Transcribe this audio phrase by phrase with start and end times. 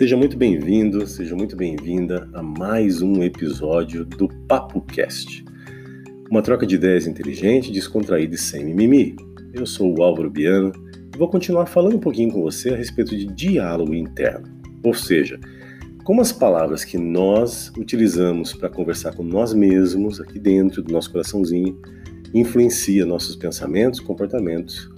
[0.00, 5.44] Seja muito bem-vindo, seja muito bem-vinda a mais um episódio do Papo Cast.
[6.30, 9.14] Uma troca de ideias inteligente, descontraída e sem mimimi.
[9.52, 10.72] Eu sou o Álvaro Biano
[11.14, 14.48] e vou continuar falando um pouquinho com você a respeito de diálogo interno.
[14.82, 15.38] Ou seja,
[16.02, 21.12] como as palavras que nós utilizamos para conversar com nós mesmos aqui dentro do nosso
[21.12, 21.78] coraçãozinho
[22.32, 24.89] influencia nossos pensamentos, comportamentos,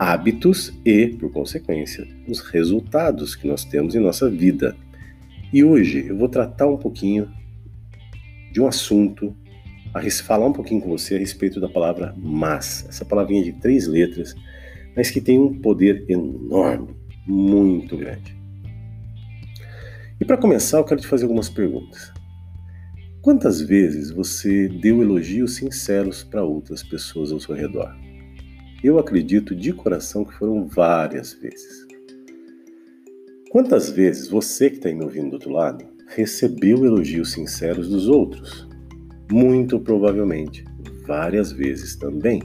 [0.00, 4.74] hábitos e, por consequência, os resultados que nós temos em nossa vida.
[5.52, 7.30] E hoje eu vou tratar um pouquinho
[8.50, 9.36] de um assunto,
[9.92, 12.86] a falar um pouquinho com você a respeito da palavra mas.
[12.88, 14.34] Essa palavrinha de três letras,
[14.96, 16.96] mas que tem um poder enorme,
[17.26, 18.34] muito grande.
[20.18, 22.10] E para começar, eu quero te fazer algumas perguntas.
[23.20, 27.94] Quantas vezes você deu elogios sinceros para outras pessoas ao seu redor?
[28.82, 31.86] Eu acredito de coração que foram várias vezes.
[33.50, 38.66] Quantas vezes você que está me ouvindo do outro lado recebeu elogios sinceros dos outros?
[39.30, 40.64] Muito provavelmente,
[41.06, 42.42] várias vezes também.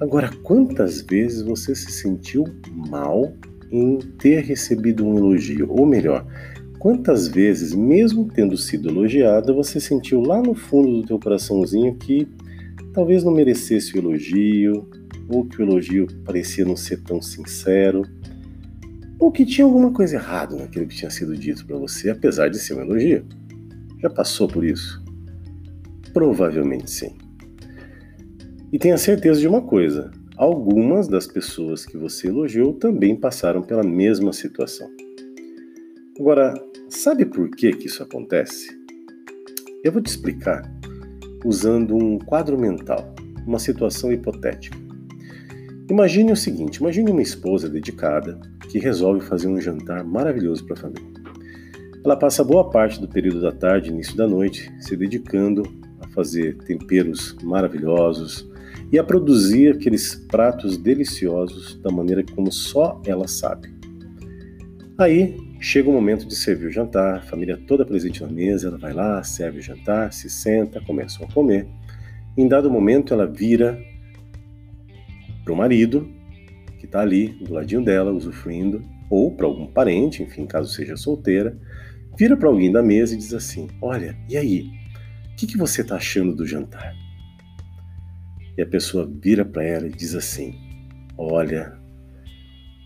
[0.00, 2.44] Agora, quantas vezes você se sentiu
[2.90, 3.32] mal
[3.70, 5.70] em ter recebido um elogio?
[5.70, 6.26] Ou melhor,
[6.80, 12.26] quantas vezes, mesmo tendo sido elogiada, você sentiu lá no fundo do teu coraçãozinho que
[12.92, 14.88] talvez não merecesse o elogio,
[15.28, 18.02] ou que o elogio parecia não ser tão sincero,
[19.18, 22.58] ou que tinha alguma coisa errada naquilo que tinha sido dito para você, apesar de
[22.58, 23.24] ser um elogio.
[24.00, 25.02] Já passou por isso?
[26.12, 27.16] Provavelmente sim.
[28.72, 33.82] E tenha certeza de uma coisa: algumas das pessoas que você elogiou também passaram pela
[33.82, 34.90] mesma situação.
[36.18, 36.54] Agora,
[36.88, 38.68] sabe por que, que isso acontece?
[39.82, 40.62] Eu vou te explicar
[41.44, 43.14] usando um quadro mental,
[43.46, 44.83] uma situação hipotética.
[45.90, 48.40] Imagine o seguinte: imagine uma esposa dedicada
[48.70, 51.22] que resolve fazer um jantar maravilhoso para a família.
[52.02, 55.62] Ela passa boa parte do período da tarde início da noite se dedicando
[56.00, 58.48] a fazer temperos maravilhosos
[58.90, 63.72] e a produzir aqueles pratos deliciosos da maneira como só ela sabe.
[64.96, 68.78] Aí chega o momento de servir o jantar, a família toda presente na mesa, ela
[68.78, 71.66] vai lá, serve o jantar, se senta, começam a comer.
[72.36, 73.78] Em dado momento, ela vira
[75.44, 76.10] para o marido,
[76.78, 81.56] que está ali do ladinho dela, usufruindo, ou para algum parente, enfim, caso seja solteira,
[82.18, 84.70] vira para alguém da mesa e diz assim: Olha, e aí?
[85.32, 86.94] O que, que você está achando do jantar?
[88.56, 90.54] E a pessoa vira para ela e diz assim:
[91.18, 91.76] Olha,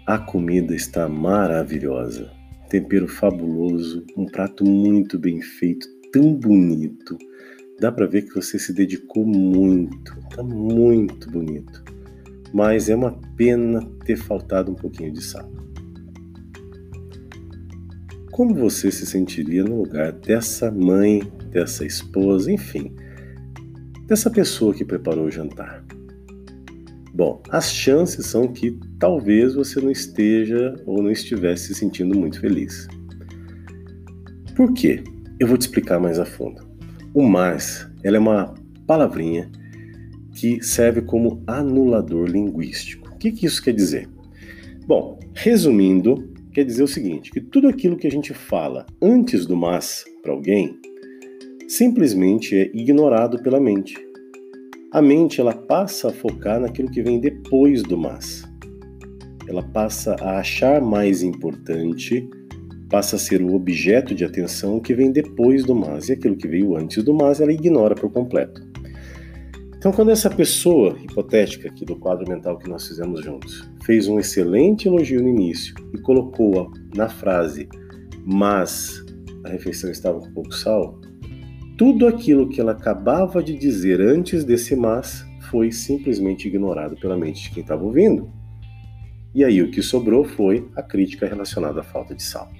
[0.07, 2.31] a comida está maravilhosa,
[2.69, 7.17] tempero fabuloso, um prato muito bem feito, tão bonito.
[7.81, 11.98] Dá para ver que você se dedicou muito, tá muito bonito
[12.53, 15.51] mas é uma pena ter faltado um pouquinho de sal.
[18.31, 21.21] Como você se sentiria no lugar dessa mãe,
[21.51, 22.95] dessa esposa, enfim,
[24.07, 25.85] dessa pessoa que preparou o jantar?
[27.13, 32.41] Bom, as chances são que talvez você não esteja ou não estivesse se sentindo muito
[32.41, 32.87] feliz.
[34.55, 35.03] Por quê?
[35.41, 36.63] Eu vou te explicar mais a fundo.
[37.13, 38.55] O mais, ela é uma
[38.87, 39.51] palavrinha
[40.39, 43.09] que serve como anulador linguístico.
[43.13, 44.09] O que, que isso quer dizer?
[44.87, 49.57] Bom, resumindo, quer dizer o seguinte: que tudo aquilo que a gente fala antes do
[49.57, 50.79] mas para alguém
[51.67, 53.97] simplesmente é ignorado pela mente.
[54.93, 58.45] A mente ela passa a focar naquilo que vem depois do mas.
[59.49, 62.29] Ela passa a achar mais importante,
[62.89, 66.47] passa a ser o objeto de atenção que vem depois do mas, e aquilo que
[66.47, 68.68] veio antes do mas ela ignora por completo.
[69.79, 74.19] Então, quando essa pessoa hipotética aqui do quadro mental que nós fizemos juntos fez um
[74.19, 77.69] excelente elogio no início e colocou na frase,
[78.27, 79.05] mas
[79.45, 80.99] a refeição estava com pouco sal,
[81.77, 87.45] tudo aquilo que ela acabava de dizer antes desse mas foi simplesmente ignorado pela mente
[87.45, 88.29] de quem estava ouvindo.
[89.33, 92.51] E aí o que sobrou foi a crítica relacionada à falta de sal.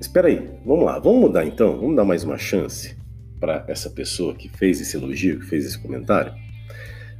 [0.00, 2.97] Espera aí, vamos lá, vamos mudar então, vamos dar mais uma chance
[3.38, 6.32] para essa pessoa que fez esse elogio, que fez esse comentário?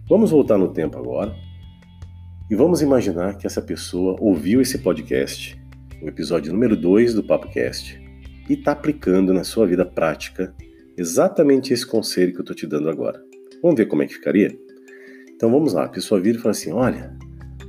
[0.09, 1.35] Vamos voltar no tempo agora
[2.51, 5.61] e vamos imaginar que essa pessoa ouviu esse podcast,
[6.03, 8.01] o episódio número 2 do PapoCast,
[8.49, 10.55] e está aplicando na sua vida prática
[10.97, 13.23] exatamente esse conselho que eu estou te dando agora.
[13.63, 14.57] Vamos ver como é que ficaria?
[15.35, 17.15] Então vamos lá, a pessoa vira e fala assim: Olha,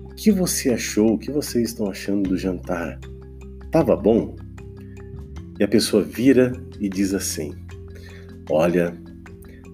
[0.06, 3.00] o que você achou, o que vocês estão achando do jantar?
[3.72, 4.36] Tava bom?
[5.60, 7.54] E a pessoa vira e diz assim:
[8.52, 8.98] Olha,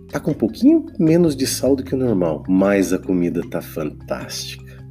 [0.10, 3.62] tá com um pouquinho menos de sal do que o normal, mas a comida tá
[3.62, 4.83] fantástica.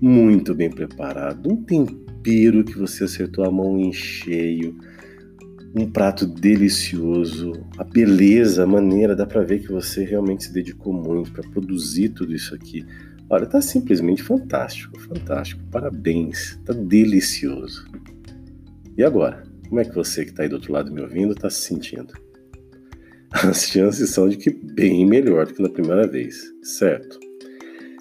[0.00, 4.76] Muito bem preparado, um tempero que você acertou a mão em cheio,
[5.74, 10.92] um prato delicioso, a beleza, a maneira, dá para ver que você realmente se dedicou
[10.92, 12.84] muito para produzir tudo isso aqui.
[13.30, 15.62] Olha, tá simplesmente fantástico, fantástico.
[15.70, 17.86] Parabéns, tá delicioso.
[18.98, 21.48] E agora, como é que você que está aí do outro lado me ouvindo está
[21.48, 22.12] se sentindo?
[23.34, 27.18] As chances são de que bem melhor do que na primeira vez, certo?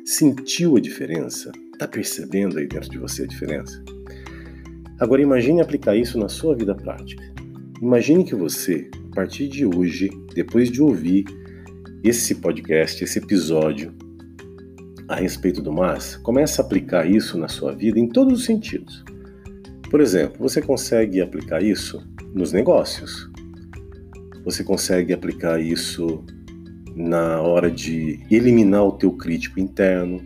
[0.05, 1.51] Sentiu a diferença?
[1.71, 3.81] Está percebendo aí dentro de você a diferença?
[4.99, 7.23] Agora imagine aplicar isso na sua vida prática.
[7.81, 11.23] Imagine que você, a partir de hoje, depois de ouvir
[12.03, 13.93] esse podcast, esse episódio
[15.07, 19.03] a respeito do MAS, comece a aplicar isso na sua vida em todos os sentidos.
[19.89, 23.30] Por exemplo, você consegue aplicar isso nos negócios.
[24.43, 26.23] Você consegue aplicar isso
[26.95, 30.21] na hora de eliminar o teu crítico interno.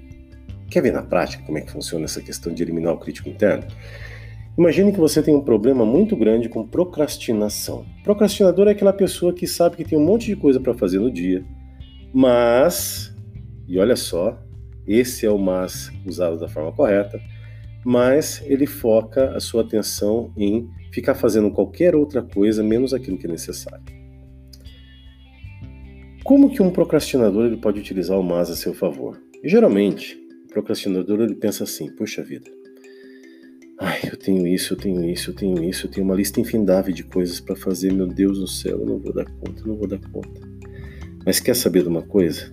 [0.70, 3.66] Quer ver na prática como é que funciona essa questão de eliminar o crítico interno?
[4.58, 7.86] Imagine que você tem um problema muito grande com procrastinação.
[8.04, 11.12] Procrastinador é aquela pessoa que sabe que tem um monte de coisa para fazer no
[11.12, 11.44] dia,
[12.14, 13.14] mas,
[13.68, 14.40] e olha só,
[14.88, 17.20] esse é o mas usado da forma correta,
[17.84, 23.28] mas ele foca a sua atenção em ficar fazendo qualquer outra coisa menos aquilo que
[23.28, 23.84] é necessário.
[26.26, 29.22] Como que um procrastinador ele pode utilizar o mas a seu favor?
[29.44, 32.50] E, geralmente, o procrastinador ele pensa assim: puxa vida,
[33.80, 36.92] ai, eu tenho isso, eu tenho isso, eu tenho isso, eu tenho uma lista infindável
[36.92, 39.76] de coisas para fazer, meu Deus do céu, eu não vou dar conta, eu não
[39.76, 40.42] vou dar conta.
[41.24, 42.52] Mas quer saber de uma coisa?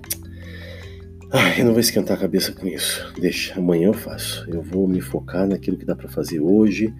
[1.31, 3.11] Ai, eu não vou esquentar a cabeça com isso.
[3.19, 4.45] Deixa, amanhã eu faço.
[4.51, 6.93] Eu vou me focar naquilo que dá para fazer hoje.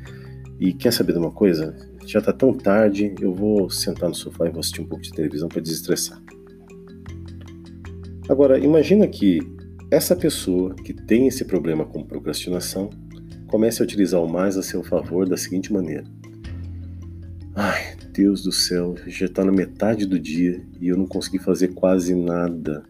[0.59, 1.77] E quer saber de uma coisa?
[2.07, 5.13] Já tá tão tarde, eu vou sentar no sofá e vou assistir um pouco de
[5.13, 6.22] televisão para desestressar.
[8.33, 9.41] Agora, imagina que
[9.91, 12.89] essa pessoa que tem esse problema com procrastinação
[13.47, 16.05] comece a utilizar o mais a seu favor da seguinte maneira:
[17.55, 21.75] Ai, Deus do céu, já está na metade do dia e eu não consegui fazer
[21.75, 22.83] quase nada.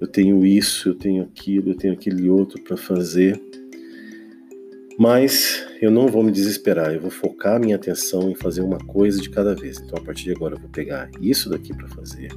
[0.00, 3.38] Eu tenho isso, eu tenho aquilo, eu tenho aquele outro para fazer.
[4.98, 9.20] Mas eu não vou me desesperar, eu vou focar minha atenção em fazer uma coisa
[9.20, 9.78] de cada vez.
[9.78, 12.30] Então, a partir de agora, eu vou pegar isso daqui para fazer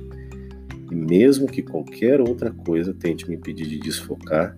[0.95, 4.55] mesmo que qualquer outra coisa tente me impedir de desfocar,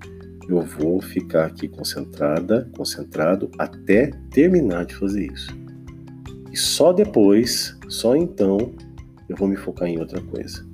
[0.47, 5.49] eu vou ficar aqui concentrada, concentrado até terminar de fazer isso.
[6.51, 8.73] E só depois, só então,
[9.27, 10.65] eu vou me focar em outra coisa.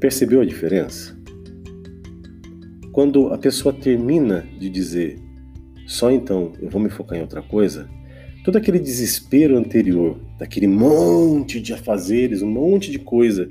[0.00, 1.18] Percebeu a diferença?
[2.92, 5.18] Quando a pessoa termina de dizer
[5.88, 7.88] só então eu vou me focar em outra coisa,
[8.48, 13.46] todo aquele desespero anterior, daquele monte de afazeres, um monte de coisa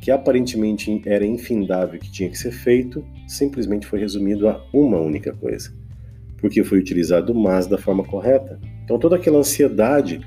[0.00, 5.32] que aparentemente era infindável que tinha que ser feito, simplesmente foi resumido a uma única
[5.32, 5.72] coisa.
[6.38, 8.58] Porque foi utilizado o mas da forma correta.
[8.82, 10.20] Então toda aquela ansiedade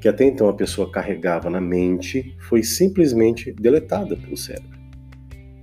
[0.00, 4.80] que até então a pessoa carregava na mente foi simplesmente deletada pelo cérebro.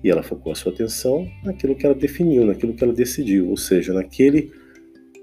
[0.01, 3.57] E ela focou a sua atenção naquilo que ela definiu, naquilo que ela decidiu, ou
[3.57, 4.49] seja, naquele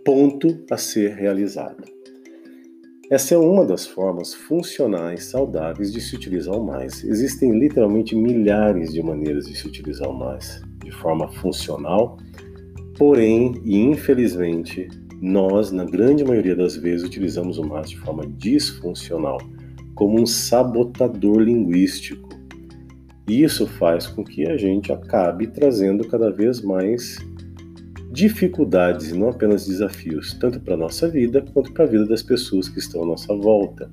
[0.05, 1.94] ponto a ser realizado.
[3.15, 7.05] Essa é uma das formas funcionais saudáveis de se utilizar o mais.
[7.05, 12.19] Existem literalmente milhares de maneiras de se utilizar o mais de forma funcional,
[12.99, 14.89] porém, e infelizmente,
[15.23, 19.39] nós, na grande maioria das vezes, utilizamos o mais de forma disfuncional,
[19.95, 22.31] como um sabotador linguístico.
[23.29, 27.17] Isso faz com que a gente acabe trazendo cada vez mais
[28.15, 32.23] dificuldades e não apenas desafios, tanto para a nossa vida quanto para a vida das
[32.23, 33.91] pessoas que estão à nossa volta.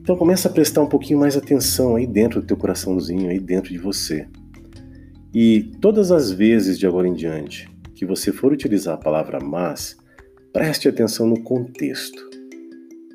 [0.00, 3.70] Então começa a prestar um pouquinho mais atenção aí dentro do teu coraçãozinho, aí dentro
[3.70, 4.26] de você.
[5.32, 9.96] E todas as vezes de agora em diante que você for utilizar a palavra mas,
[10.52, 12.28] preste atenção no contexto.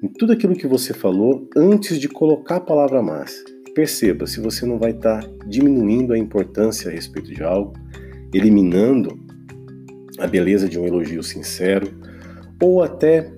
[0.01, 3.43] Em tudo aquilo que você falou antes de colocar a palavra mas.
[3.75, 7.73] Perceba se você não vai estar tá diminuindo a importância a respeito de algo,
[8.33, 9.26] eliminando
[10.17, 11.91] a beleza de um elogio sincero,
[12.61, 13.31] ou até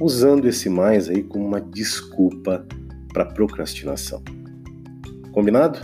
[0.00, 2.66] usando esse mais aí como uma desculpa
[3.12, 4.22] para procrastinação.
[5.32, 5.78] Combinado?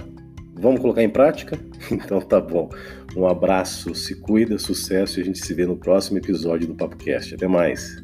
[0.55, 1.59] Vamos colocar em prática?
[1.91, 2.71] Então tá bom.
[3.17, 7.35] Um abraço, se cuida, sucesso e a gente se vê no próximo episódio do PapoCast.
[7.35, 8.03] Até mais.